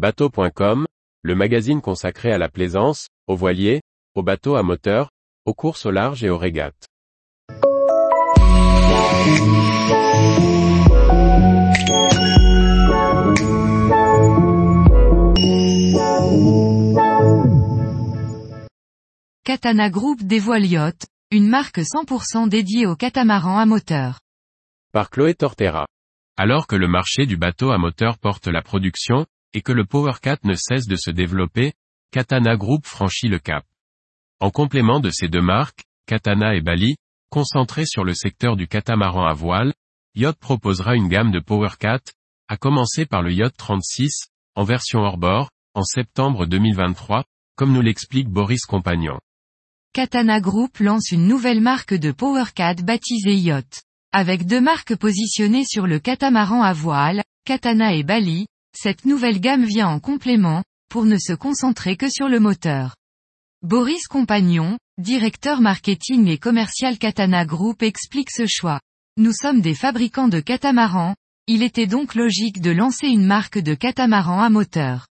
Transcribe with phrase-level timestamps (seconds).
[0.00, 0.86] Bateau.com,
[1.20, 3.82] le magazine consacré à la plaisance, aux voiliers,
[4.14, 5.10] aux bateaux à moteur,
[5.44, 6.88] aux courses au large et aux régates.
[19.44, 24.20] Katana Group dévoile Yacht, une marque 100% dédiée aux catamarans à moteur.
[24.94, 25.86] Par Chloé Tortera.
[26.38, 30.38] Alors que le marché du bateau à moteur porte la production, et que le PowerCat
[30.44, 31.72] ne cesse de se développer,
[32.10, 33.64] Katana Group franchit le cap.
[34.40, 36.96] En complément de ces deux marques, Katana et Bali,
[37.30, 39.72] concentrées sur le secteur du catamaran à voile,
[40.14, 42.00] Yacht proposera une gamme de PowerCat,
[42.48, 47.24] à commencer par le Yacht 36, en version hors-bord, en septembre 2023,
[47.54, 49.20] comme nous l'explique Boris Compagnon.
[49.92, 53.82] Katana Group lance une nouvelle marque de PowerCat baptisée Yacht.
[54.12, 59.64] Avec deux marques positionnées sur le catamaran à voile, Katana et Bali, cette nouvelle gamme
[59.64, 62.96] vient en complément, pour ne se concentrer que sur le moteur.
[63.62, 68.80] Boris Compagnon, directeur marketing et commercial Katana Group explique ce choix.
[69.16, 71.14] Nous sommes des fabricants de catamarans,
[71.46, 75.08] il était donc logique de lancer une marque de catamaran à moteur.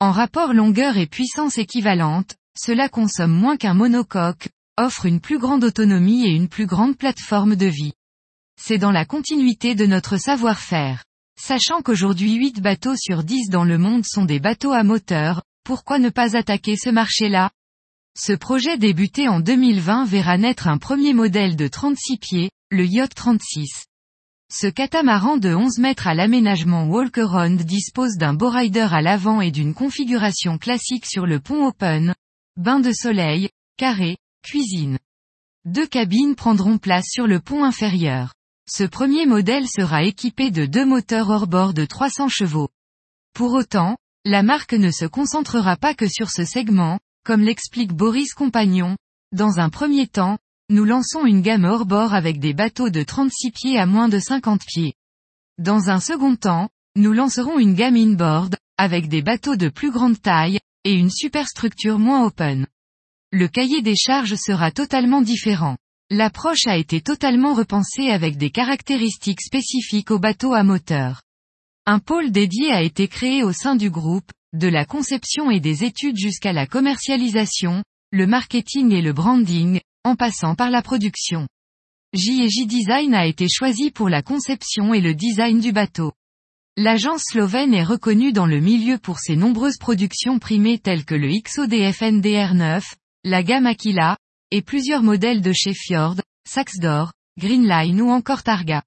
[0.00, 5.64] En rapport longueur et puissance équivalente, cela consomme moins qu'un monocoque, offre une plus grande
[5.64, 7.92] autonomie et une plus grande plateforme de vie.
[8.60, 11.04] C'est dans la continuité de notre savoir-faire.
[11.40, 16.00] Sachant qu'aujourd'hui 8 bateaux sur 10 dans le monde sont des bateaux à moteur, pourquoi
[16.00, 17.52] ne pas attaquer ce marché-là?
[18.18, 23.14] Ce projet débuté en 2020 verra naître un premier modèle de 36 pieds, le Yacht
[23.14, 23.86] 36.
[24.52, 29.74] Ce catamaran de 11 mètres à l'aménagement Walk-Around dispose d'un bowrider à l'avant et d'une
[29.74, 32.14] configuration classique sur le pont open,
[32.56, 34.98] bain de soleil, carré, cuisine.
[35.64, 38.34] Deux cabines prendront place sur le pont inférieur.
[38.70, 42.68] Ce premier modèle sera équipé de deux moteurs hors-bord de 300 chevaux.
[43.32, 48.34] Pour autant, la marque ne se concentrera pas que sur ce segment, comme l'explique Boris
[48.34, 48.98] Compagnon.
[49.32, 50.36] Dans un premier temps,
[50.68, 54.60] nous lançons une gamme hors-bord avec des bateaux de 36 pieds à moins de 50
[54.66, 54.92] pieds.
[55.56, 60.20] Dans un second temps, nous lancerons une gamme inboard, avec des bateaux de plus grande
[60.20, 62.66] taille, et une superstructure moins open.
[63.32, 65.78] Le cahier des charges sera totalement différent.
[66.10, 71.20] L'approche a été totalement repensée avec des caractéristiques spécifiques aux bateaux à moteur.
[71.84, 75.84] Un pôle dédié a été créé au sein du groupe, de la conception et des
[75.84, 81.46] études jusqu'à la commercialisation, le marketing et le branding, en passant par la production.
[82.14, 86.12] J&J Design a été choisi pour la conception et le design du bateau.
[86.78, 91.28] L'agence slovène est reconnue dans le milieu pour ses nombreuses productions primées telles que le
[91.28, 92.82] XODF NDR9,
[93.24, 94.16] la gamme Aquila,
[94.50, 96.16] et plusieurs modèles de chez Fjord,
[96.48, 98.82] Saxdor, Greenline ou encore Targa.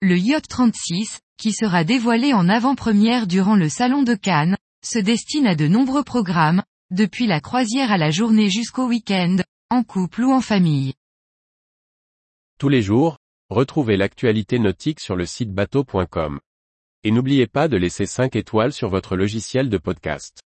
[0.00, 5.46] Le Yacht 36, qui sera dévoilé en avant-première durant le Salon de Cannes, se destine
[5.46, 9.38] à de nombreux programmes, depuis la croisière à la journée jusqu'au week-end,
[9.70, 10.94] en couple ou en famille.
[12.58, 13.18] Tous les jours,
[13.50, 16.40] retrouvez l'actualité nautique sur le site bateau.com.
[17.04, 20.42] Et n'oubliez pas de laisser 5 étoiles sur votre logiciel de podcast.